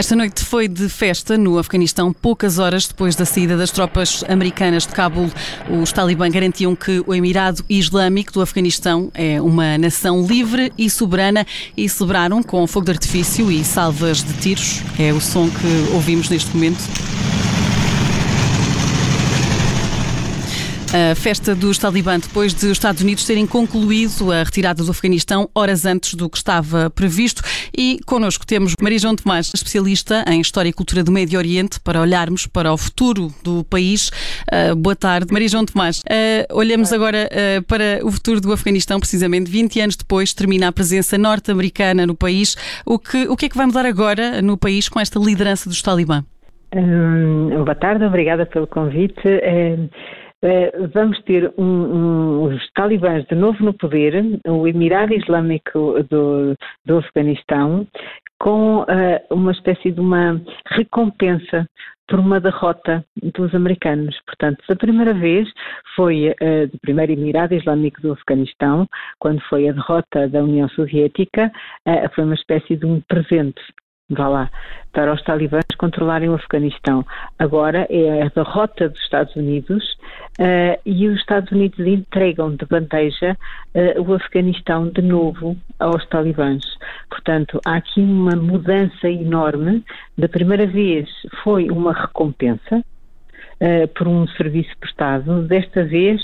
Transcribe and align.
Esta 0.00 0.16
noite 0.16 0.42
foi 0.46 0.66
de 0.66 0.88
festa 0.88 1.36
no 1.36 1.58
Afeganistão. 1.58 2.10
Poucas 2.10 2.58
horas 2.58 2.88
depois 2.88 3.14
da 3.14 3.26
saída 3.26 3.54
das 3.54 3.70
tropas 3.70 4.24
americanas 4.26 4.86
de 4.86 4.94
Cabul, 4.94 5.30
os 5.68 5.92
talibã 5.92 6.26
garantiam 6.30 6.74
que 6.74 7.04
o 7.06 7.14
Emirado 7.14 7.62
Islâmico 7.68 8.32
do 8.32 8.40
Afeganistão 8.40 9.10
é 9.12 9.42
uma 9.42 9.76
nação 9.76 10.26
livre 10.26 10.72
e 10.78 10.88
soberana 10.88 11.46
e 11.76 11.86
celebraram 11.86 12.42
com 12.42 12.66
fogo 12.66 12.86
de 12.86 12.92
artifício 12.92 13.52
e 13.52 13.62
salvas 13.62 14.24
de 14.24 14.32
tiros. 14.38 14.80
É 14.98 15.12
o 15.12 15.20
som 15.20 15.50
que 15.50 15.92
ouvimos 15.92 16.30
neste 16.30 16.50
momento. 16.54 16.80
A 20.92 21.14
festa 21.14 21.54
dos 21.54 21.78
Talibã, 21.78 22.18
depois 22.18 22.52
de 22.52 22.66
os 22.66 22.72
Estados 22.72 23.00
Unidos 23.00 23.24
terem 23.24 23.46
concluído 23.46 24.32
a 24.32 24.42
retirada 24.42 24.82
do 24.82 24.90
Afeganistão 24.90 25.48
horas 25.54 25.86
antes 25.86 26.14
do 26.14 26.28
que 26.28 26.36
estava 26.36 26.90
previsto. 26.90 27.42
E 27.76 28.00
connosco 28.04 28.44
temos 28.44 28.74
Maria 28.82 28.98
João 28.98 29.14
Tomás, 29.14 29.52
especialista 29.54 30.24
em 30.26 30.40
História 30.40 30.68
e 30.68 30.72
Cultura 30.72 31.04
do 31.04 31.12
Médio 31.12 31.38
Oriente, 31.38 31.78
para 31.78 32.00
olharmos 32.00 32.48
para 32.48 32.72
o 32.72 32.76
futuro 32.76 33.32
do 33.44 33.62
país. 33.62 34.10
Uh, 34.52 34.74
boa 34.74 34.96
tarde, 34.96 35.32
Maria 35.32 35.48
João 35.48 35.64
Tomás. 35.64 36.00
Uh, 36.00 36.56
olhamos 36.56 36.92
agora 36.92 37.28
uh, 37.30 37.62
para 37.62 38.04
o 38.04 38.10
futuro 38.10 38.40
do 38.40 38.52
Afeganistão, 38.52 38.98
precisamente 38.98 39.48
20 39.48 39.80
anos 39.80 39.96
depois, 39.96 40.34
termina 40.34 40.66
a 40.66 40.72
presença 40.72 41.16
norte-americana 41.16 42.04
no 42.04 42.16
país. 42.16 42.56
O 42.84 42.98
que, 42.98 43.28
o 43.28 43.36
que 43.36 43.46
é 43.46 43.48
que 43.48 43.56
vai 43.56 43.66
mudar 43.66 43.86
agora 43.86 44.42
no 44.42 44.56
país 44.56 44.88
com 44.88 44.98
esta 44.98 45.20
liderança 45.20 45.68
dos 45.68 45.80
Talibã? 45.82 46.24
Hum, 46.74 47.64
boa 47.64 47.74
tarde, 47.74 48.04
obrigada 48.04 48.46
pelo 48.46 48.66
convite. 48.66 49.20
Eh, 49.24 49.76
vamos 50.94 51.20
ter 51.22 51.52
um, 51.58 51.64
um, 51.64 52.42
os 52.44 52.70
talibãs 52.72 53.24
de 53.26 53.34
novo 53.34 53.62
no 53.62 53.74
poder, 53.74 54.14
o 54.46 54.66
Emirado 54.66 55.14
Islâmico 55.14 56.02
do, 56.08 56.54
do 56.84 56.98
Afeganistão, 56.98 57.86
com 58.40 58.80
uh, 58.80 58.86
uma 59.30 59.52
espécie 59.52 59.92
de 59.92 60.00
uma 60.00 60.40
recompensa 60.66 61.66
por 62.08 62.18
uma 62.18 62.40
derrota 62.40 63.04
dos 63.22 63.54
americanos. 63.54 64.18
Portanto, 64.26 64.64
a 64.68 64.74
primeira 64.74 65.14
vez 65.14 65.48
foi 65.94 66.30
uh, 66.30 66.66
do 66.72 66.78
primeiro 66.80 67.12
Emirado 67.12 67.54
Islâmico 67.54 68.00
do 68.00 68.12
Afeganistão, 68.12 68.86
quando 69.20 69.40
foi 69.42 69.68
a 69.68 69.72
derrota 69.72 70.26
da 70.28 70.42
União 70.42 70.68
Soviética, 70.70 71.52
uh, 71.86 72.14
foi 72.14 72.24
uma 72.24 72.34
espécie 72.34 72.76
de 72.76 72.86
um 72.86 73.00
presente 73.02 73.60
vá 74.10 74.28
lá, 74.28 74.50
para 74.92 75.12
os 75.12 75.22
talibãs 75.22 75.64
controlarem 75.78 76.28
o 76.28 76.34
Afeganistão. 76.34 77.04
Agora 77.38 77.86
é 77.88 78.22
a 78.22 78.28
derrota 78.28 78.88
dos 78.88 79.00
Estados 79.00 79.34
Unidos 79.36 79.96
uh, 80.40 80.80
e 80.84 81.08
os 81.08 81.18
Estados 81.18 81.50
Unidos 81.52 81.78
entregam 81.78 82.54
de 82.54 82.66
bandeja 82.66 83.36
uh, 83.74 84.02
o 84.02 84.14
Afeganistão 84.14 84.88
de 84.88 85.02
novo 85.02 85.56
aos 85.78 86.04
talibãs. 86.08 86.62
Portanto, 87.08 87.60
há 87.64 87.76
aqui 87.76 88.00
uma 88.00 88.34
mudança 88.34 89.08
enorme. 89.08 89.84
Da 90.18 90.28
primeira 90.28 90.66
vez 90.66 91.08
foi 91.42 91.70
uma 91.70 91.92
recompensa, 91.92 92.84
Uh, 93.62 93.86
por 93.88 94.08
um 94.08 94.26
serviço 94.26 94.70
prestado. 94.80 95.42
Desta 95.42 95.84
vez 95.84 96.18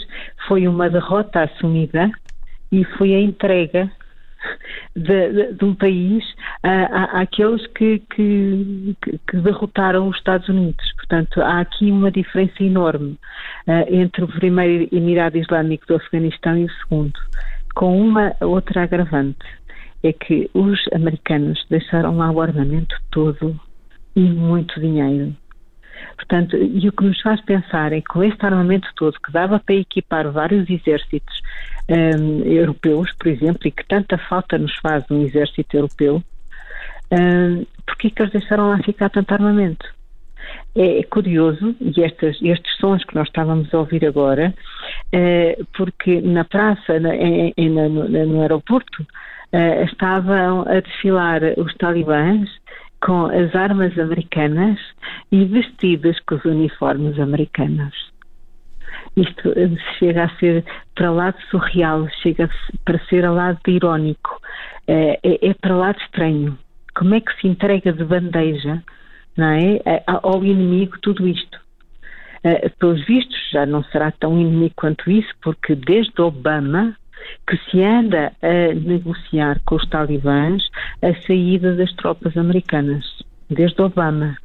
foi 0.48 0.66
uma 0.66 0.88
derrota 0.88 1.42
assumida 1.42 2.10
e 2.72 2.82
foi 2.96 3.14
a 3.14 3.20
entrega 3.20 3.90
de, 4.94 5.32
de, 5.32 5.52
de 5.54 5.64
um 5.64 5.74
país 5.74 6.24
àqueles 7.12 7.66
que, 7.68 8.00
que, 8.14 8.96
que, 9.02 9.36
derrotaram 9.36 10.08
os 10.08 10.16
Estados 10.16 10.48
Unidos. 10.48 10.92
Portanto, 10.94 11.40
há 11.40 11.60
aqui 11.60 11.90
uma 11.90 12.10
diferença 12.10 12.62
enorme 12.62 13.18
uh, 13.66 13.94
entre 13.94 14.24
o 14.24 14.28
primeiro 14.28 14.88
Emirado 14.92 15.38
Islâmico 15.38 15.86
do 15.86 15.96
Afeganistão 15.96 16.56
e 16.56 16.64
o 16.64 16.70
segundo, 16.70 17.18
com 17.74 18.00
uma 18.00 18.34
outra 18.40 18.82
agravante. 18.82 19.46
É 20.02 20.12
que 20.12 20.50
os 20.54 20.78
americanos 20.94 21.64
deixaram 21.68 22.16
lá 22.16 22.30
o 22.30 22.40
armamento 22.40 22.94
todo 23.10 23.58
e 24.14 24.20
muito 24.20 24.80
dinheiro. 24.80 25.34
Portanto, 26.16 26.56
e 26.56 26.88
o 26.88 26.92
que 26.92 27.04
nos 27.04 27.20
faz 27.20 27.40
pensar 27.42 27.92
é 27.92 28.00
que 28.00 28.06
com 28.06 28.22
este 28.22 28.44
armamento 28.44 28.88
todo, 28.96 29.20
que 29.20 29.32
dava 29.32 29.60
para 29.60 29.74
equipar 29.74 30.30
vários 30.30 30.68
exércitos 30.68 31.40
um, 31.88 32.42
europeus, 32.44 33.12
por 33.18 33.28
exemplo, 33.28 33.66
e 33.66 33.70
que 33.70 33.86
tanta 33.86 34.18
falta 34.18 34.58
nos 34.58 34.74
faz 34.76 35.04
um 35.10 35.22
exército 35.22 35.76
europeu, 35.76 36.22
um, 37.12 37.64
porque 37.86 38.08
é 38.08 38.10
que 38.10 38.22
eles 38.22 38.32
deixaram 38.32 38.70
lá 38.70 38.78
ficar 38.82 39.10
tanto 39.10 39.32
armamento? 39.32 39.86
É, 40.74 41.02
curioso, 41.04 41.74
e 41.80 42.00
estes, 42.02 42.40
estes 42.42 42.76
sons 42.78 43.04
que 43.04 43.14
nós 43.14 43.26
estávamos 43.28 43.72
a 43.72 43.78
ouvir 43.78 44.04
agora, 44.04 44.54
é, 45.12 45.58
porque 45.76 46.20
na 46.20 46.44
praça, 46.44 47.00
na, 47.00 47.14
em, 47.14 47.52
no, 47.56 48.08
no, 48.08 48.42
aeroporto, 48.42 49.06
é, 49.52 49.84
estavam 49.84 50.62
a 50.68 50.80
desfilar 50.80 51.40
os 51.56 51.74
talibãs 51.74 52.48
com 53.06 53.26
as 53.26 53.54
armas 53.54 53.96
americanas 53.96 54.80
e 55.30 55.44
vestidos 55.44 56.18
com 56.26 56.34
os 56.34 56.44
uniformes 56.44 57.16
americanos. 57.20 57.94
Isto 59.16 59.54
chega 60.00 60.24
a 60.24 60.38
ser 60.38 60.64
para 60.96 61.12
lá 61.12 61.30
de 61.30 61.40
surreal, 61.46 62.08
chega 62.20 62.50
para 62.84 62.98
ser 63.06 63.24
a 63.24 63.30
lado 63.30 63.60
de 63.64 63.74
irónico, 63.74 64.40
é, 64.88 65.20
é, 65.22 65.50
é 65.50 65.54
para 65.54 65.76
lá 65.76 65.92
de 65.92 66.02
estranho. 66.02 66.58
Como 66.96 67.14
é 67.14 67.20
que 67.20 67.32
se 67.40 67.46
entrega 67.46 67.92
de 67.92 68.04
bandeja 68.04 68.82
não 69.36 69.46
é, 69.46 70.02
ao 70.06 70.44
inimigo 70.44 70.98
tudo 71.00 71.28
isto? 71.28 71.60
Uh, 72.44 72.70
pelos 72.78 73.06
vistos, 73.06 73.50
já 73.52 73.64
não 73.64 73.84
será 73.84 74.10
tão 74.10 74.38
inimigo 74.40 74.74
quanto 74.76 75.08
isso, 75.10 75.32
porque 75.42 75.76
desde 75.76 76.20
Obama 76.20 76.96
que 77.46 77.56
se 77.70 77.82
anda 77.82 78.32
a 78.42 78.74
negociar 78.74 79.60
com 79.64 79.76
os 79.76 79.88
talibãs 79.88 80.62
a 81.02 81.14
saída 81.22 81.74
das 81.74 81.92
tropas 81.94 82.36
americanas, 82.36 83.04
desde 83.50 83.80
Obama. 83.80 84.36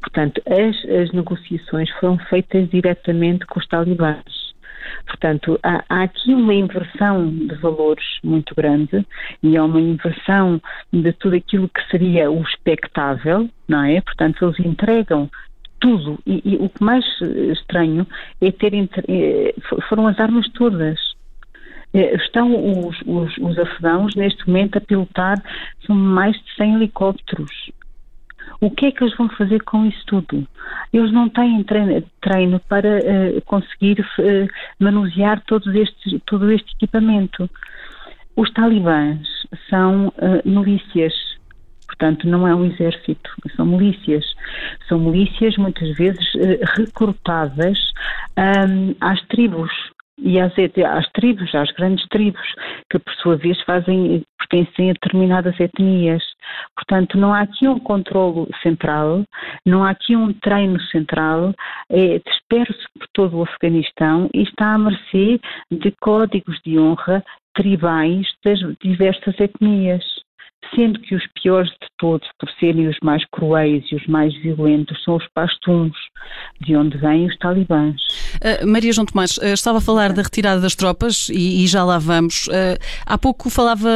Portanto, 0.00 0.42
as, 0.46 0.76
as 0.90 1.12
negociações 1.12 1.90
foram 1.98 2.18
feitas 2.18 2.68
diretamente 2.68 3.46
com 3.46 3.58
os 3.58 3.66
talibãs. 3.66 4.50
Portanto, 5.06 5.58
há, 5.62 5.84
há, 5.88 6.02
aqui 6.02 6.34
uma 6.34 6.54
inversão 6.54 7.30
de 7.30 7.54
valores 7.56 8.04
muito 8.22 8.54
grande 8.54 9.06
e 9.42 9.56
há 9.56 9.64
uma 9.64 9.80
inversão 9.80 10.60
de 10.92 11.12
tudo 11.12 11.36
aquilo 11.36 11.68
que 11.68 11.86
seria 11.90 12.30
o 12.30 12.42
expectável, 12.42 13.48
não 13.68 13.84
é? 13.84 14.00
Portanto, 14.00 14.44
eles 14.44 14.58
entregam 14.60 15.30
tudo 15.80 16.18
e, 16.26 16.42
e 16.44 16.56
o 16.56 16.68
que 16.68 16.82
mais 16.82 17.04
estranho 17.52 18.06
é 18.40 18.52
ter 18.52 18.72
eh, 18.74 19.54
foram 19.88 20.06
as 20.06 20.18
armas 20.20 20.48
todas. 20.50 20.98
Eh, 21.92 22.14
estão 22.16 22.86
os, 22.86 23.00
os, 23.06 23.36
os 23.38 23.58
afegãos 23.58 24.14
neste 24.14 24.46
momento 24.46 24.78
a 24.78 24.80
pilotar 24.80 25.42
mais 25.88 26.36
de 26.36 26.54
100 26.56 26.74
helicópteros 26.74 27.70
o 28.60 28.70
que 28.70 28.86
é 28.86 28.92
que 28.92 29.02
eles 29.02 29.16
vão 29.16 29.28
fazer 29.30 29.62
com 29.62 29.86
isso 29.86 30.04
tudo? 30.06 30.46
Eles 30.92 31.10
não 31.12 31.28
têm 31.28 31.62
treino, 31.64 32.04
treino 32.20 32.60
para 32.68 32.98
uh, 32.98 33.42
conseguir 33.46 34.00
uh, 34.00 34.48
manusear 34.78 35.42
todo 35.46 35.72
este 35.72 36.74
equipamento. 36.74 37.48
Os 38.36 38.52
talibãs 38.52 39.26
são 39.70 40.08
uh, 40.08 40.42
milícias, 40.44 41.14
portanto, 41.86 42.28
não 42.28 42.46
é 42.46 42.54
um 42.54 42.66
exército, 42.66 43.30
são 43.56 43.64
milícias. 43.64 44.24
São 44.88 44.98
milícias 44.98 45.56
muitas 45.56 45.96
vezes 45.96 46.26
recrutadas 46.76 47.78
um, 48.36 48.94
às 49.00 49.20
tribos 49.28 49.70
e 50.20 50.38
às, 50.38 50.52
às 50.86 51.08
tribos, 51.12 51.54
às 51.54 51.70
grandes 51.72 52.06
tribos, 52.08 52.46
que 52.90 52.98
por 52.98 53.12
sua 53.14 53.36
vez 53.36 53.60
fazem, 53.62 54.22
pertencem 54.38 54.90
a 54.90 54.92
determinadas 54.92 55.58
etnias. 55.58 56.22
Portanto, 56.74 57.18
não 57.18 57.32
há 57.32 57.40
aqui 57.40 57.68
um 57.68 57.78
controlo 57.78 58.48
central, 58.62 59.22
não 59.64 59.84
há 59.84 59.90
aqui 59.90 60.16
um 60.16 60.32
treino 60.32 60.80
central, 60.82 61.54
é 61.90 62.18
disperso 62.18 62.88
por 62.98 63.06
todo 63.12 63.38
o 63.38 63.42
Afeganistão 63.42 64.28
e 64.34 64.42
está 64.42 64.74
à 64.74 64.78
mercê 64.78 65.40
de 65.70 65.90
códigos 66.00 66.60
de 66.64 66.78
honra 66.78 67.22
tribais 67.54 68.26
das 68.44 68.58
diversas 68.80 69.38
etnias 69.40 70.04
sendo 70.74 71.00
que 71.00 71.14
os 71.14 71.22
piores 71.42 71.70
de 71.70 71.88
todos, 71.98 72.28
por 72.38 72.48
serem 72.58 72.88
os 72.88 72.96
mais 73.02 73.24
cruéis 73.30 73.84
e 73.90 73.96
os 73.96 74.06
mais 74.06 74.34
violentos, 74.40 75.02
são 75.04 75.16
os 75.16 75.26
pastuns, 75.34 75.96
de 76.60 76.76
onde 76.76 76.96
vêm 76.98 77.26
os 77.26 77.36
talibãs. 77.38 78.00
Uh, 78.36 78.66
Maria 78.66 78.92
João 78.92 79.06
Tomás, 79.06 79.36
uh, 79.38 79.46
estava 79.46 79.78
a 79.78 79.80
falar 79.80 80.12
da 80.12 80.22
retirada 80.22 80.60
das 80.60 80.74
tropas 80.74 81.28
e, 81.30 81.64
e 81.64 81.66
já 81.66 81.84
lá 81.84 81.98
vamos. 81.98 82.46
Uh, 82.48 82.78
há 83.04 83.18
pouco 83.18 83.50
falava 83.50 83.90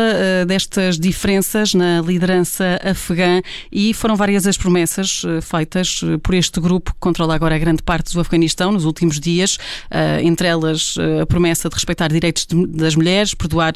destas 0.46 0.98
diferenças 0.98 1.74
na 1.74 2.00
liderança 2.00 2.78
afegã 2.82 3.40
e 3.70 3.94
foram 3.94 4.16
várias 4.16 4.46
as 4.46 4.56
promessas 4.56 5.22
feitas 5.42 6.00
por 6.22 6.34
este 6.34 6.60
grupo 6.60 6.92
que 6.92 7.00
controla 7.00 7.34
agora 7.34 7.54
a 7.54 7.58
grande 7.58 7.82
parte 7.82 8.12
do 8.12 8.20
Afeganistão 8.20 8.72
nos 8.72 8.84
últimos 8.84 9.20
dias, 9.20 9.58
entre 10.22 10.48
elas 10.48 10.96
a 11.20 11.26
promessa 11.26 11.68
de 11.68 11.74
respeitar 11.74 12.08
direitos 12.08 12.46
de, 12.46 12.66
das 12.66 12.96
mulheres, 12.96 13.34
perdoar 13.34 13.72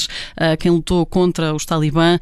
quem 0.58 0.70
lutou 0.70 1.06
contra 1.06 1.54
os 1.54 1.64
talibã 1.64 2.18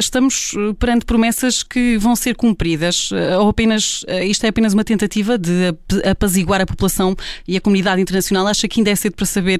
estamos 0.00 0.54
eh, 0.56 0.74
perante 0.78 1.04
promessas 1.04 1.62
que 1.62 1.96
vão 1.98 2.16
ser 2.16 2.34
cumpridas 2.34 3.10
eh, 3.12 3.36
ou 3.36 3.48
apenas 3.48 4.04
eh, 4.08 4.24
isto 4.26 4.44
é 4.44 4.48
apenas 4.48 4.74
uma 4.74 4.84
tentativa 4.84 5.38
de 5.38 5.68
apaziguar 6.08 6.60
a 6.60 6.66
população 6.66 7.14
e 7.46 7.56
a 7.56 7.60
comunidade 7.60 8.00
internacional? 8.00 8.46
Acha 8.46 8.66
que 8.66 8.80
ainda 8.80 8.90
é 8.90 8.96
cedo 8.96 9.14
para 9.14 9.26
saber 9.26 9.58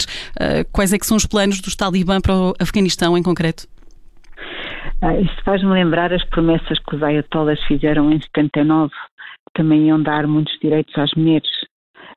quais 0.73 0.93
é 0.93 0.99
que 0.99 1.07
são 1.07 1.17
os 1.17 1.27
planos 1.27 1.61
dos 1.61 1.77
Talibã 1.77 2.21
para 2.21 2.35
o 2.35 2.55
Afeganistão 2.59 3.17
em 3.17 3.23
concreto? 3.23 3.67
Ah, 5.03 5.17
isso 5.17 5.35
faz-me 5.45 5.71
lembrar 5.73 6.13
as 6.13 6.25
promessas 6.27 6.79
que 6.79 6.97
os 6.97 7.03
ayatollahs 7.03 7.63
fizeram 7.67 8.13
em 8.13 8.21
79, 8.21 8.91
que 8.91 9.63
também 9.63 9.87
iam 9.87 10.03
dar 10.03 10.27
muitos 10.27 10.57
direitos 10.61 10.97
às 10.99 11.11
mulheres. 11.15 11.49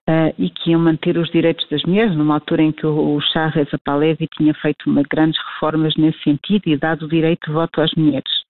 Uh, 0.10 0.36
e 0.38 0.50
que 0.50 0.72
iam 0.72 0.82
manter 0.82 1.18
os 1.18 1.30
direitos 1.32 1.66
das 1.70 1.82
mulheres, 1.84 2.14
numa 2.14 2.34
altura 2.34 2.62
em 2.62 2.74
que 2.74 2.86
o, 2.86 3.16
o 3.16 3.22
Shah 3.22 3.48
Reza 3.48 3.80
tinha 4.38 4.54
feito 4.56 4.90
uma, 4.90 5.02
grandes 5.10 5.40
reformas 5.54 5.96
nesse 5.96 6.22
sentido 6.24 6.68
e 6.68 6.76
dado 6.76 7.06
o 7.06 7.08
direito 7.08 7.48
de 7.48 7.54
voto 7.54 7.80
às 7.80 7.90
mulheres. 7.96 8.44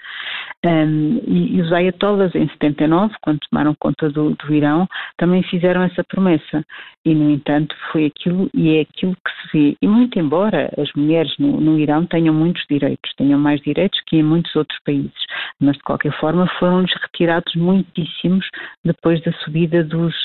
Um, 0.65 1.18
e, 1.27 1.57
e, 1.57 1.62
os 1.62 1.74
ayatollahs, 1.74 2.33
em 2.36 2.48
79, 2.48 3.13
quando 3.21 3.39
tomaram 3.50 3.75
conta 3.77 4.10
do, 4.10 4.33
do, 4.33 4.54
Irão, 4.54 4.88
também 5.18 5.44
fizeram 5.44 5.83
essa 5.83 6.04
promessa. 6.06 6.63
E, 7.06 7.13
no 7.13 7.30
entanto, 7.30 7.75
foi 7.92 8.06
aquilo 8.06 8.50
e 8.54 8.77
é 8.77 8.81
aquilo 8.81 9.13
que 9.13 9.31
se 9.31 9.57
vê. 9.57 9.77
E, 9.81 9.88
muito 9.88 10.18
embora 10.18 10.71
as 10.77 10.89
mulheres 10.95 11.33
no, 11.38 11.60
no 11.60 11.77
Irão 11.77 12.06
tenham 12.06 12.33
muitos 12.33 12.63
direitos, 12.69 13.13
tenham 13.18 13.38
mais 13.38 13.60
direitos 13.62 14.00
que 14.07 14.15
em 14.15 14.24
muitos 14.24 14.56
outros 14.56 14.80
países, 14.86 15.12
mas, 15.60 15.75
de 15.75 15.83
qualquer 15.83 16.18
forma, 16.18 16.48
foram-lhes 16.60 16.94
retirados 17.01 17.54
muitíssimos 17.56 18.48
depois 18.86 19.21
da 19.24 19.33
subida 19.44 19.83
dos, 19.83 20.15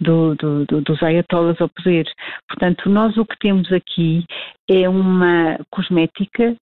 do, 0.00 0.34
do, 0.36 0.64
do, 0.64 0.80
dos 0.80 1.02
ayatollahs 1.02 1.60
ao 1.60 1.68
poder. 1.68 2.06
Portanto, 2.48 2.88
nós 2.88 3.14
o 3.18 3.26
que 3.26 3.38
temos 3.38 3.70
aqui 3.70 4.24
é 4.70 4.88
uma 4.88 5.58
cosmética 5.70 6.56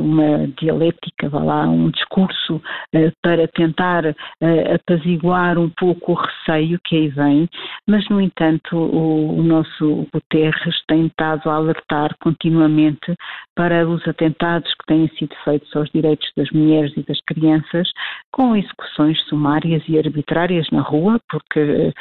uma 0.00 0.48
dialética, 0.58 1.28
vá 1.28 1.42
lá, 1.42 1.68
um 1.68 1.90
discurso 1.90 2.56
uh, 2.56 3.12
para 3.22 3.48
tentar 3.48 4.04
uh, 4.06 4.74
apaziguar 4.74 5.58
um 5.58 5.70
pouco 5.70 6.12
o 6.12 6.14
receio 6.14 6.78
que 6.84 6.96
aí 6.96 7.08
vem, 7.08 7.48
mas, 7.88 8.08
no 8.08 8.20
entanto, 8.20 8.76
o, 8.76 9.38
o 9.38 9.42
nosso 9.42 10.06
Guterres 10.12 10.82
tem 10.86 11.06
estado 11.06 11.48
a 11.48 11.54
alertar 11.54 12.14
continuamente 12.20 13.14
para 13.54 13.88
os 13.88 14.06
atentados 14.06 14.72
que 14.74 14.86
têm 14.86 15.08
sido 15.18 15.34
feitos 15.44 15.74
aos 15.74 15.88
direitos 15.90 16.30
das 16.36 16.50
mulheres 16.50 16.92
e 16.96 17.02
das 17.02 17.20
crianças, 17.26 17.90
com 18.32 18.54
execuções 18.54 19.20
sumárias 19.28 19.82
e 19.88 19.98
arbitrárias 19.98 20.66
na 20.70 20.82
rua, 20.82 21.18
porque 21.30 21.92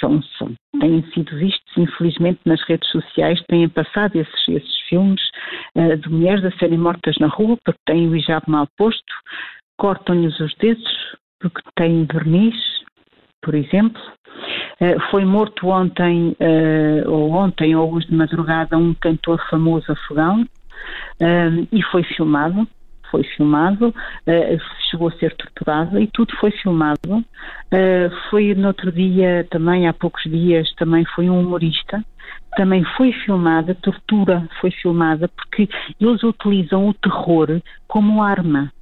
são, 0.00 0.22
são, 0.38 0.52
têm 0.78 1.02
sido 1.12 1.36
vistos, 1.36 1.71
infelizmente, 1.76 2.40
nas 2.44 2.62
redes 2.62 2.88
sociais, 2.90 3.42
têm 3.48 3.68
passado 3.68 4.16
esses, 4.16 4.48
esses 4.48 4.80
filmes 4.88 5.20
de 5.74 6.08
mulheres 6.08 6.44
a 6.44 6.50
serem 6.58 6.78
mortas 6.78 7.16
na 7.18 7.28
rua 7.28 7.56
porque 7.64 7.80
têm 7.86 8.08
o 8.08 8.16
hijab 8.16 8.42
mal 8.46 8.66
posto, 8.76 9.12
cortam-lhes 9.78 10.38
os 10.38 10.54
dedos 10.56 11.16
porque 11.42 11.60
têm 11.74 12.06
verniz, 12.10 12.54
por 13.42 13.54
exemplo. 13.54 14.00
Uh, 14.80 14.98
foi 15.10 15.24
morto 15.24 15.68
ontem, 15.68 16.36
uh, 16.40 17.10
ou 17.10 17.32
ontem, 17.32 17.74
ou 17.76 17.92
hoje 17.92 18.06
de 18.06 18.14
madrugada, 18.14 18.78
um 18.78 18.94
cantor 18.94 19.40
famoso 19.50 19.90
afegão 19.92 20.42
uh, 20.42 21.68
e 21.70 21.82
foi 21.90 22.02
filmado. 22.04 22.66
Foi 23.12 23.22
filmado, 23.36 23.94
chegou 24.90 25.08
a 25.08 25.12
ser 25.12 25.36
torturado 25.36 26.00
e 26.00 26.08
tudo 26.08 26.34
foi 26.40 26.50
filmado. 26.50 27.24
foi 28.30 28.54
no 28.54 28.68
outro 28.68 28.90
dia, 28.90 29.46
também 29.50 29.86
há 29.86 29.92
poucos 29.92 30.24
dias, 30.24 30.72
também 30.76 31.04
foi 31.14 31.30
um 31.30 31.38
humorista 31.38 32.02
também 32.56 32.84
foi 32.96 33.12
filmada, 33.12 33.74
tortura 33.74 34.48
foi 34.60 34.70
filmada, 34.70 35.28
porque 35.28 35.68
eles 36.00 36.22
utilizam 36.22 36.88
o 36.88 36.94
terror 36.94 37.60
como 37.88 38.22
arma. 38.22 38.72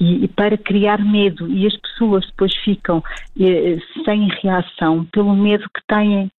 E, 0.00 0.24
e, 0.24 0.28
para 0.28 0.56
criar 0.56 0.98
medo 0.98 1.46
e 1.46 1.66
as 1.66 1.76
pessoas 1.76 2.26
depois 2.26 2.54
ficam 2.64 3.02
eh, 3.38 3.76
sem 4.04 4.28
reação 4.42 5.04
pelo 5.12 5.36
medo 5.36 5.68
que 5.74 5.82
têm 5.86 6.30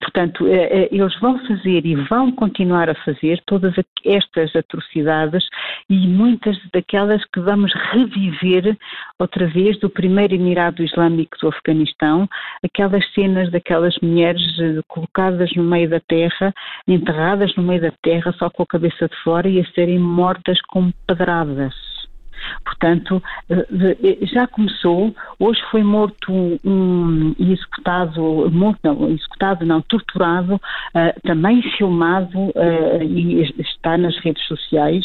Portanto, 0.00 0.46
eh, 0.46 0.84
eh, 0.84 0.88
eles 0.90 1.14
vão 1.20 1.38
fazer 1.46 1.84
e 1.84 1.94
vão 1.94 2.32
continuar 2.32 2.88
a 2.88 2.94
fazer 2.94 3.42
todas 3.46 3.74
estas 4.04 4.54
atrocidades 4.56 5.46
e 5.88 6.06
muitas 6.08 6.56
daquelas 6.72 7.22
que 7.26 7.40
vamos 7.40 7.72
reviver 7.92 8.76
outra 9.18 9.46
vez 9.46 9.78
do 9.80 9.90
primeiro 9.90 10.34
Emirado 10.34 10.82
Islâmico 10.82 11.36
do 11.40 11.48
Afeganistão, 11.48 12.26
aquelas 12.64 13.04
cenas 13.12 13.50
daquelas 13.50 13.94
mulheres 14.02 14.42
eh, 14.58 14.80
colocadas 14.88 15.52
no 15.54 15.62
meio 15.62 15.90
da 15.90 16.00
terra, 16.00 16.54
enterradas 16.88 17.54
no 17.56 17.62
meio 17.62 17.82
da 17.82 17.92
terra 18.02 18.32
só 18.38 18.48
com 18.48 18.62
a 18.62 18.66
cabeça 18.66 19.08
de 19.08 19.16
fora 19.22 19.48
e 19.48 19.60
a 19.60 19.66
serem 19.72 19.98
mortas 19.98 20.58
com 20.62 20.90
pedradas. 21.06 22.01
Portanto, 22.64 23.22
eh, 23.48 24.18
já 24.22 24.46
começou, 24.46 25.14
hoje 25.38 25.60
foi 25.70 25.82
morto 25.82 26.32
um, 26.64 27.34
executado, 27.38 28.50
morto 28.50 28.78
não, 28.82 29.08
executado 29.10 29.64
não, 29.64 29.80
torturado, 29.82 30.56
uh, 30.56 31.20
também 31.22 31.62
filmado 31.76 32.52
e 33.02 33.42
está 33.60 33.96
nas 33.96 34.16
redes 34.18 34.44
sociais, 34.46 35.04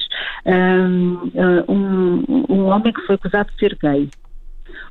um, 1.68 2.46
um 2.50 2.66
homem 2.68 2.94
que 2.94 3.02
foi 3.02 3.16
acusado 3.16 3.52
de 3.52 3.60
ser 3.60 3.78
gay. 3.82 4.10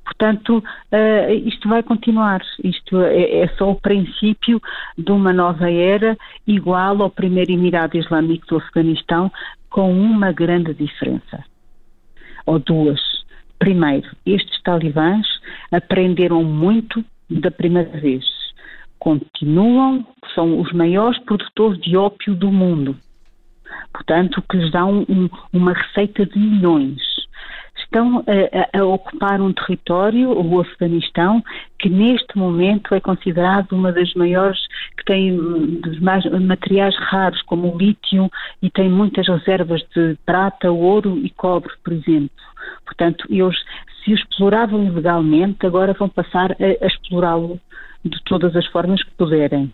Portanto, 0.04 0.58
uh, 0.58 1.32
isto 1.44 1.68
vai 1.68 1.82
continuar. 1.82 2.40
Isto 2.62 3.00
é, 3.02 3.40
é, 3.40 3.48
só 3.58 3.72
o 3.72 3.80
princípio 3.80 4.60
de 4.96 5.10
uma 5.10 5.32
nova 5.32 5.70
era 5.70 6.16
igual 6.46 7.02
ao 7.02 7.10
primeiro 7.10 7.52
Emirado 7.52 7.98
Islâmico 7.98 8.46
do 8.46 8.56
Afeganistão, 8.56 9.30
com 9.68 9.92
uma 9.92 10.32
grande 10.32 10.72
diferença 10.72 11.44
ou 12.46 12.58
duas. 12.58 13.00
Primeiro, 13.58 14.08
estes 14.25 14.62
talibãs 14.62 15.26
aprenderam 15.70 16.43
muito 16.44 17.04
da 17.28 17.50
primeira 17.50 17.90
vez. 18.00 18.25
Continuam, 18.98 20.06
são 20.34 20.60
os 20.60 20.72
maiores 20.72 21.19
produtores 21.25 21.81
de 21.81 21.96
ópio 21.96 22.34
do 22.34 22.50
mundo. 22.50 22.96
Portanto, 23.93 24.43
que 24.48 24.56
lhes 24.56 24.72
um, 24.75 25.00
um, 25.08 25.28
uma 25.52 25.72
receita 25.72 26.25
de 26.25 26.38
milhões 26.38 27.15
estão 27.78 28.25
a, 28.26 28.78
a, 28.78 28.84
ocupar 28.84 29.40
um 29.40 29.52
território, 29.52 30.31
o 30.31 30.61
Afeganistão, 30.61 31.43
que 31.78 31.88
neste 31.88 32.37
momento 32.37 32.94
é 32.94 33.00
considerado 33.00 33.73
uma 33.73 33.93
das 33.93 34.12
maiores, 34.14 34.58
que 34.96 35.05
tem 35.05 35.37
dos 35.81 35.99
mais 36.00 36.25
materiais 36.25 36.96
raros, 36.96 37.40
como 37.43 37.75
o 37.75 37.78
lítio, 37.78 38.31
e 38.62 38.70
tem 38.70 38.88
muitas 38.88 39.28
reservas 39.28 39.82
de 39.94 40.17
prata, 40.25 40.70
ouro 40.70 41.19
e 41.19 41.31
cobre, 41.31 41.73
por 41.82 41.93
exemplo. 41.93 42.31
Portanto, 42.84 43.27
eles, 43.29 43.56
se 44.05 44.12
exploravam 44.12 44.84
ilegalmente, 44.84 45.67
agora 45.67 45.93
vão 45.93 46.08
passar 46.08 46.53
a, 46.53 46.84
a 46.84 46.86
explorá-lo 46.86 47.60
de 48.05 48.22
todas 48.24 48.55
as 48.56 48.67
formas 48.67 49.03
que 49.03 49.10
puderem. 49.12 49.72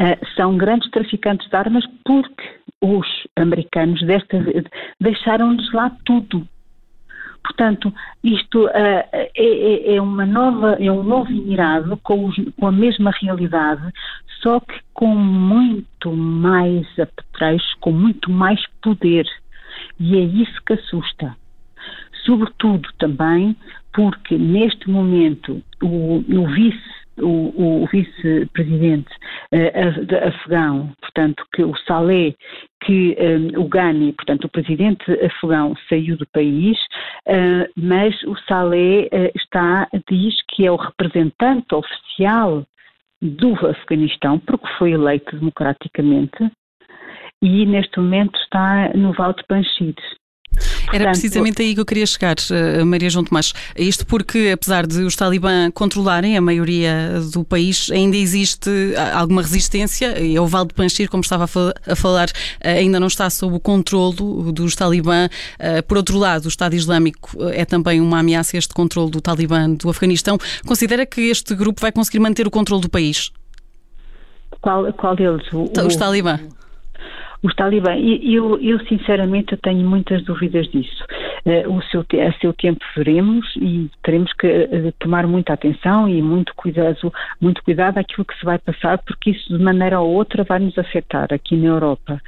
Uh, 0.00 0.26
são 0.36 0.56
grandes 0.56 0.88
traficantes 0.90 1.48
de 1.48 1.56
armas 1.56 1.84
porque 2.04 2.58
os 2.80 3.06
americanos 3.36 4.00
desta 4.02 4.38
deixaram-lhes 5.00 5.72
lá 5.72 5.90
tudo. 6.04 6.46
Portanto, 7.42 7.92
isto 8.22 8.66
uh, 8.66 8.70
é, 8.74 9.94
é, 9.94 10.00
uma 10.00 10.26
nova, 10.26 10.76
é 10.80 10.90
um 10.90 11.02
novo 11.02 11.30
Emirado 11.30 11.96
com, 11.98 12.26
os, 12.26 12.36
com, 12.58 12.66
a 12.66 12.72
mesma 12.72 13.10
realidade, 13.20 13.82
só 14.42 14.60
que 14.60 14.80
com 14.92 15.14
muito 15.14 16.12
mais 16.12 16.86
apetrechos, 16.98 17.74
com 17.80 17.92
muito 17.92 18.30
mais 18.30 18.60
poder. 18.82 19.26
E 19.98 20.16
é 20.16 20.20
isso 20.20 20.62
que 20.66 20.74
assusta. 20.74 21.36
Sobretudo 22.24 22.88
também 22.98 23.56
porque 23.92 24.36
neste 24.36 24.88
momento 24.90 25.62
o, 25.82 26.18
o 26.18 26.46
vice 26.48 26.98
o, 27.20 27.82
o 27.82 27.86
vice-presidente 27.86 29.10
uh, 29.52 30.28
afegão, 30.28 30.92
portanto, 31.00 31.44
que 31.54 31.62
o 31.62 31.76
Saleh, 31.86 32.34
que 32.84 33.16
um, 33.18 33.48
eh, 33.48 33.58
o 33.58 33.68
Ghani, 33.68 34.12
portanto, 34.12 34.44
o 34.44 34.48
presidente 34.48 35.04
afegão 35.24 35.74
saiu 35.88 36.16
do 36.16 36.26
país, 36.28 36.78
uh, 37.26 37.68
mas 37.76 38.14
o 38.24 38.36
Saleh 38.46 39.08
uh, 39.12 39.30
está, 39.34 39.88
diz 40.08 40.34
que 40.48 40.66
é 40.66 40.70
o 40.70 40.76
representante 40.76 41.74
oficial 41.74 42.64
do 43.20 43.54
Afeganistão, 43.66 44.38
porque 44.38 44.66
foi 44.78 44.92
eleito 44.92 45.36
democraticamente, 45.36 46.50
e 47.42 47.66
neste 47.66 47.98
momento 47.98 48.38
está 48.40 48.90
no 48.94 49.12
Val 49.12 49.32
de 49.32 49.44
Panchir. 49.44 49.94
Era 50.92 51.04
precisamente 51.10 51.60
aí 51.62 51.74
que 51.74 51.80
eu 51.80 51.84
queria 51.84 52.06
chegar, 52.06 52.36
eh, 52.50 52.82
Maria 52.84 53.10
João 53.10 53.24
Tomás. 53.24 53.52
Isto 53.76 54.06
porque, 54.06 54.50
apesar 54.54 54.86
de 54.86 55.02
os 55.02 55.14
talibã 55.14 55.70
controlarem 55.70 56.36
a 56.36 56.40
maioria 56.40 57.20
do 57.32 57.44
país, 57.44 57.90
ainda 57.90 58.16
existe 58.16 58.70
alguma 59.14 59.42
resistência 59.42 60.18
e 60.20 60.38
o 60.38 60.46
Vale 60.46 60.68
de 60.68 60.74
Panchir, 60.74 61.08
como 61.10 61.22
estava 61.22 61.44
a 61.44 61.96
falar, 61.96 62.28
eh, 62.60 62.78
ainda 62.78 62.98
não 62.98 63.06
está 63.06 63.28
sob 63.28 63.56
o 63.56 63.60
controlo 63.60 64.52
dos 64.52 64.74
talibã. 64.74 65.28
Eh, 65.58 65.82
por 65.82 65.96
outro 65.96 66.18
lado, 66.18 66.46
o 66.46 66.48
Estado 66.48 66.74
Islâmico 66.74 67.30
é 67.50 67.64
também 67.64 68.00
uma 68.00 68.20
ameaça 68.20 68.56
a 68.56 68.58
este 68.58 68.72
controle 68.72 69.10
do 69.10 69.20
talibã 69.20 69.70
do 69.70 69.90
Afeganistão. 69.90 70.38
Considera 70.66 71.04
que 71.04 71.20
este 71.22 71.54
grupo 71.54 71.80
vai 71.80 71.92
conseguir 71.92 72.18
manter 72.18 72.46
o 72.46 72.50
controle 72.50 72.82
do 72.82 72.88
país? 72.88 73.30
Qual, 74.62 74.90
qual 74.94 75.14
deles? 75.14 75.46
O, 75.52 75.70
os 75.86 75.96
talibã 75.96 76.38
os 77.42 77.54
talibã. 77.54 77.96
E 77.96 78.34
eu, 78.34 78.58
eu, 78.60 78.78
sinceramente, 78.86 79.56
tenho 79.58 79.88
muitas 79.88 80.24
dúvidas 80.24 80.66
disso. 80.68 81.04
Uh, 81.48 81.72
o 81.72 81.82
seu, 81.84 82.00
a 82.02 82.32
seu 82.40 82.52
tempo 82.52 82.84
veremos 82.94 83.46
e 83.56 83.90
teremos 84.02 84.30
que 84.34 84.46
uh, 84.46 84.92
tomar 84.98 85.26
muita 85.26 85.54
atenção 85.54 86.06
e 86.06 86.20
muito 86.20 86.54
cuidado, 86.54 87.10
muito 87.40 87.62
cuidado 87.62 87.96
àquilo 87.96 88.26
que 88.26 88.38
se 88.38 88.44
vai 88.44 88.58
passar, 88.58 88.98
porque 88.98 89.30
isso 89.30 89.56
de 89.56 89.62
maneira 89.62 89.98
ou 89.98 90.12
outra 90.12 90.44
vai 90.44 90.58
nos 90.58 90.76
afetar 90.76 91.32
aqui 91.32 91.56
na 91.56 91.68
Europa. 91.68 92.20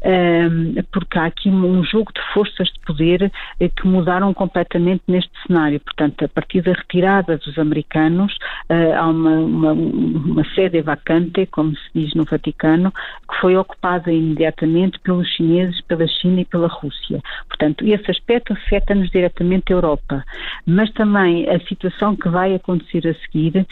Uh, 0.00 0.82
porque 0.92 1.18
há 1.18 1.26
aqui 1.26 1.48
um 1.48 1.82
jogo 1.84 2.12
de 2.12 2.20
forças 2.32 2.68
de 2.68 2.80
poder 2.86 3.32
eh, 3.60 3.68
que 3.68 3.86
mudaram 3.86 4.32
completamente 4.34 5.02
neste 5.06 5.30
cenário. 5.46 5.80
Portanto, 5.80 6.24
a 6.24 6.28
partir 6.28 6.62
da 6.62 6.72
retirada 6.72 7.38
dos 7.38 7.58
americanos, 7.58 8.36
eh, 8.68 8.94
há 8.94 9.06
uma, 9.06 9.36
uma, 9.38 9.72
uma 9.72 10.44
sede 10.54 10.80
vacante, 10.82 11.46
como 11.46 11.74
se 11.76 11.90
diz 11.94 12.14
no 12.14 12.24
Vaticano, 12.24 12.92
que 12.92 13.40
foi 13.40 13.56
ocupada 13.56 14.12
imediatamente 14.12 14.98
pelos 15.00 15.28
chineses, 15.28 15.80
pela 15.82 16.06
China 16.06 16.40
e 16.40 16.44
pela 16.44 16.68
Rússia. 16.68 17.20
Portanto, 17.48 17.86
esse 17.86 18.10
aspecto 18.10 18.51
afeta-nos 18.52 19.10
diretamente 19.10 19.72
a 19.72 19.76
Europa. 19.76 20.24
Mas 20.66 20.90
também 20.92 21.48
a 21.48 21.58
situação 21.60 22.16
que 22.16 22.28
vai 22.28 22.54
acontecer 22.54 23.06
a 23.08 23.14
seguir, 23.14 23.66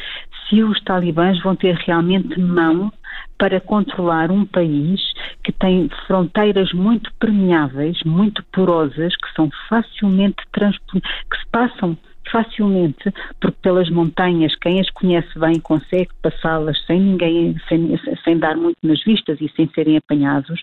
se 0.48 0.62
os 0.62 0.80
talibãs 0.82 1.40
vão 1.42 1.54
ter 1.54 1.74
realmente 1.76 2.38
mão 2.40 2.92
para 3.38 3.60
controlar 3.60 4.30
um 4.30 4.44
país 4.44 5.00
que 5.42 5.52
tem 5.52 5.88
fronteiras 6.06 6.72
muito 6.72 7.10
permeáveis, 7.18 8.02
muito 8.04 8.44
porosas, 8.52 9.14
que 9.16 9.32
são 9.34 9.48
facilmente 9.68 10.36
que 10.52 11.38
se 11.38 11.46
passam 11.50 11.96
facilmente, 12.30 13.12
porque 13.40 13.56
pelas 13.62 13.90
montanhas, 13.90 14.54
quem 14.56 14.80
as 14.80 14.90
conhece 14.90 15.38
bem 15.38 15.58
consegue 15.60 16.10
passá-las 16.22 16.78
sem 16.86 17.00
ninguém, 17.00 17.56
sem, 17.68 17.98
sem, 18.24 18.38
dar 18.38 18.56
muito 18.56 18.76
nas 18.82 19.02
vistas 19.02 19.40
e 19.40 19.48
sem 19.56 19.68
serem 19.74 19.96
apanhados, 19.96 20.60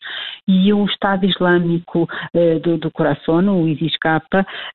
e 0.47 0.73
o 0.73 0.85
Estado 0.85 1.25
Islâmico 1.25 2.07
eh, 2.33 2.59
do, 2.59 2.77
do 2.77 2.91
Coração, 2.91 3.37
o 3.61 3.67
ISIS-K, 3.67 4.21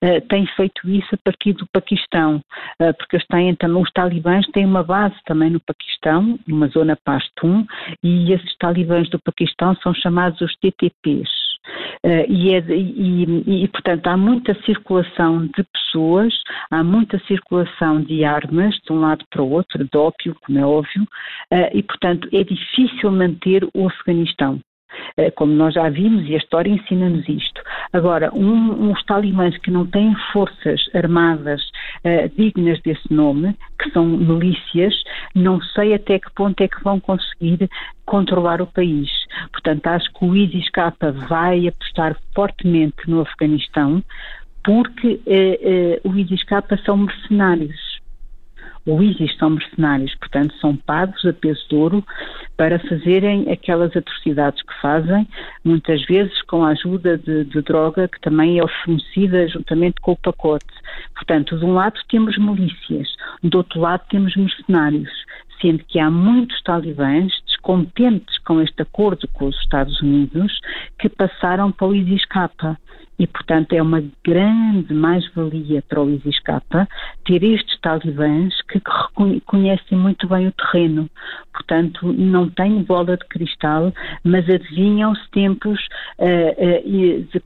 eh, 0.02 0.20
tem 0.20 0.46
feito 0.46 0.88
isso 0.88 1.14
a 1.14 1.18
partir 1.18 1.52
do 1.54 1.66
Paquistão, 1.72 2.42
eh, 2.78 2.92
porque 2.92 3.16
eles 3.16 3.26
têm 3.26 3.56
os 3.80 3.92
talibãs 3.92 4.46
têm 4.52 4.64
uma 4.64 4.82
base 4.82 5.16
também 5.24 5.50
no 5.50 5.60
Paquistão, 5.60 6.38
numa 6.46 6.68
zona 6.68 6.96
Pashtun, 7.04 7.66
e 8.02 8.32
esses 8.32 8.56
talibãs 8.58 9.08
do 9.10 9.18
Paquistão 9.20 9.74
são 9.76 9.94
chamados 9.94 10.40
os 10.40 10.54
TTPs. 10.56 11.41
Uh, 12.04 12.26
e, 12.28 12.54
é, 12.54 12.58
e, 12.68 13.64
e, 13.64 13.68
portanto, 13.68 14.06
há 14.08 14.16
muita 14.16 14.54
circulação 14.64 15.46
de 15.46 15.64
pessoas, 15.72 16.34
há 16.70 16.82
muita 16.82 17.18
circulação 17.26 18.02
de 18.02 18.24
armas 18.24 18.74
de 18.84 18.92
um 18.92 19.00
lado 19.00 19.24
para 19.30 19.42
o 19.42 19.50
outro, 19.50 19.84
de 19.84 19.96
ópio, 19.96 20.36
como 20.44 20.58
é 20.58 20.66
óbvio, 20.66 21.02
uh, 21.02 21.70
e, 21.72 21.82
portanto, 21.82 22.28
é 22.32 22.42
difícil 22.42 23.10
manter 23.12 23.64
o 23.74 23.86
Afeganistão. 23.86 24.60
Eh, 25.16 25.30
como 25.32 25.52
nós 25.52 25.74
já 25.74 25.88
vimos, 25.88 26.28
e 26.28 26.34
a 26.34 26.38
história 26.38 26.70
ensina-nos 26.70 27.28
isto. 27.28 27.60
Agora, 27.92 28.30
um, 28.34 28.90
uns 28.90 29.02
talibãs 29.04 29.56
que 29.58 29.70
não 29.70 29.86
têm 29.86 30.14
forças 30.32 30.80
armadas 30.94 31.60
uh, 32.04 32.28
dignas 32.36 32.80
desse 32.82 33.12
nome, 33.12 33.54
que 33.78 33.90
são 33.90 34.06
milícias, 34.06 34.94
não 35.34 35.60
sei 35.60 35.94
até 35.94 36.18
que 36.18 36.32
ponto 36.34 36.60
é 36.62 36.68
que 36.68 36.82
vão 36.82 36.98
conseguir 36.98 37.68
controlar 38.06 38.62
o 38.62 38.66
país. 38.66 39.10
Portanto, 39.52 39.86
acho 39.88 40.12
que 40.12 40.24
o 40.24 40.34
ISIS-K 40.34 40.94
vai 41.28 41.68
apostar 41.68 42.16
fortemente 42.34 42.96
no 43.06 43.20
Afeganistão, 43.20 44.02
porque 44.64 45.20
uh, 45.26 46.08
uh, 46.08 46.10
o 46.10 46.16
ISIS-K 46.16 46.62
são 46.84 46.96
mercenários 46.96 47.91
o 48.84 49.02
ISIS 49.02 49.36
são 49.38 49.50
mercenários, 49.50 50.14
portanto, 50.16 50.54
são 50.60 50.76
pagos 50.76 51.24
a 51.24 51.32
peso 51.32 51.60
de 51.68 51.76
ouro 51.76 52.04
para 52.56 52.78
fazerem 52.80 53.50
aquelas 53.50 53.96
atrocidades 53.96 54.60
que 54.62 54.80
fazem, 54.80 55.26
muitas 55.64 56.04
vezes 56.06 56.42
com 56.42 56.64
a 56.64 56.70
ajuda 56.70 57.16
de, 57.16 57.44
de 57.44 57.62
droga 57.62 58.08
que 58.08 58.20
também 58.20 58.58
é 58.58 58.64
oferecida 58.64 59.46
juntamente 59.48 60.00
com 60.00 60.12
o 60.12 60.16
pacote. 60.16 60.66
Portanto, 61.14 61.58
de 61.58 61.64
um 61.64 61.74
lado 61.74 61.98
temos 62.08 62.36
milícias, 62.38 63.08
do 63.42 63.58
outro 63.58 63.80
lado 63.80 64.02
temos 64.10 64.34
mercenários, 64.34 65.10
sendo 65.60 65.84
que 65.84 66.00
há 66.00 66.10
muitos 66.10 66.60
talibãs 66.62 67.32
descontentes 67.46 68.36
com 68.38 68.60
este 68.60 68.82
acordo 68.82 69.28
com 69.28 69.46
os 69.46 69.56
Estados 69.60 70.00
Unidos 70.00 70.58
que 70.98 71.08
passaram 71.08 71.70
para 71.70 71.86
o 71.86 71.94
ISIS-K 71.94 72.76
e, 73.22 73.26
portanto, 73.28 73.72
é 73.72 73.80
uma 73.80 74.02
grande 74.26 74.92
mais-valia 74.92 75.80
para 75.88 76.02
o 76.02 76.10
ISIS-K 76.10 76.60
ter 77.24 77.44
estes 77.44 77.80
talibãs 77.80 78.52
que 78.62 78.80
conhecem 79.46 79.96
muito 79.96 80.26
bem 80.26 80.48
o 80.48 80.52
terreno. 80.52 81.08
Portanto, 81.52 82.12
não 82.12 82.50
têm 82.50 82.82
bola 82.82 83.16
de 83.16 83.24
cristal, 83.28 83.92
mas 84.24 84.48
adivinham-se 84.50 85.22
tempos 85.30 85.78
uh, 86.18 86.24
uh, 86.24 87.28
de, 87.32 87.40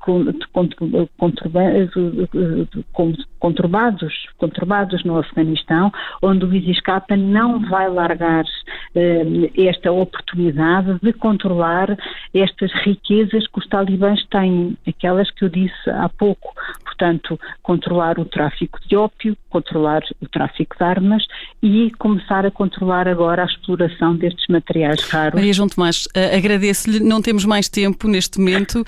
conturbados, 3.38 4.14
conturbados 4.38 5.04
no 5.04 5.18
Afeganistão, 5.18 5.92
onde 6.22 6.46
o 6.46 6.54
ISIS-K 6.54 7.16
não 7.18 7.60
vai 7.68 7.90
largar 7.90 8.44
uh, 8.44 9.50
esta 9.58 9.92
oportunidade 9.92 10.98
de 11.02 11.12
controlar 11.12 11.98
estas 12.32 12.72
riquezas 12.82 13.46
que 13.46 13.58
os 13.58 13.66
talibãs 13.68 14.24
têm, 14.28 14.74
aquelas 14.88 15.30
que 15.32 15.44
eu 15.44 15.50
disse 15.50 15.65
disse 15.66 15.90
há 15.90 16.08
pouco. 16.08 16.54
Portanto, 16.84 17.38
controlar 17.62 18.18
o 18.18 18.24
tráfico 18.24 18.78
de 18.88 18.96
ópio, 18.96 19.36
controlar 19.50 20.00
o 20.20 20.28
tráfico 20.28 20.76
de 20.78 20.82
armas 20.82 21.22
e 21.62 21.90
começar 21.98 22.46
a 22.46 22.50
controlar 22.50 23.06
agora 23.06 23.42
a 23.42 23.44
exploração 23.44 24.16
destes 24.16 24.46
materiais 24.48 25.02
raros. 25.02 25.34
Maria 25.34 25.52
João 25.52 25.68
Tomás, 25.68 26.08
eh, 26.14 26.36
agradeço-lhe. 26.36 27.00
Não 27.00 27.20
temos 27.20 27.44
mais 27.44 27.68
tempo 27.68 28.08
neste 28.08 28.38
momento. 28.38 28.82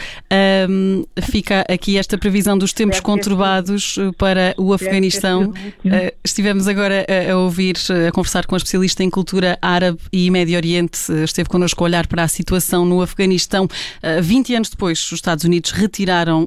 Um, 0.71 1.05
fica 1.23 1.67
aqui 1.69 1.99
esta 1.99 2.17
previsão 2.17 2.57
dos 2.57 2.73
tempos 2.73 2.99
conturbados 3.01 3.99
eh, 3.99 4.11
para 4.17 4.55
o 4.57 4.73
Afeganistão. 4.73 5.51
Uh, 5.51 6.15
estivemos 6.25 6.67
agora 6.67 7.05
a, 7.07 7.33
a, 7.33 7.37
ouvir, 7.37 7.77
a 8.07 8.11
conversar 8.11 8.47
com 8.47 8.55
a 8.55 8.59
especialista 8.59 9.05
em 9.05 9.11
cultura 9.11 9.59
árabe 9.61 9.99
e 10.11 10.31
Médio 10.31 10.57
Oriente. 10.57 10.99
Esteve 11.25 11.51
connosco 11.51 11.83
a 11.83 11.87
olhar 11.87 12.07
para 12.07 12.23
a 12.23 12.29
situação 12.29 12.87
no 12.87 13.03
Afeganistão. 13.03 13.67
Uh, 13.67 14.23
20 14.23 14.55
anos 14.55 14.71
depois, 14.71 14.99
os 15.05 15.13
Estados 15.13 15.45
Unidos 15.45 15.73
retiraram 15.73 16.47